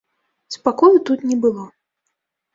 Спакою 0.55 1.03
тут 1.11 1.27
не 1.33 1.37
было. 1.45 1.69